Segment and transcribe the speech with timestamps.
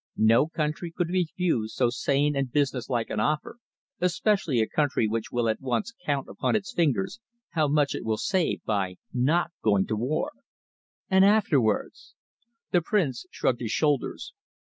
[0.17, 3.59] No country could refuse so sane and businesslike an offer,
[3.99, 7.19] especially a country which will at once count upon its fingers
[7.51, 10.31] how much it will save by not going to war."
[11.11, 12.15] "And afterwards?"
[12.71, 14.33] The Prince shrugged his shoulders.